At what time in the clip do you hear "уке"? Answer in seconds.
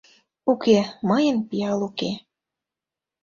0.51-0.77, 1.87-2.11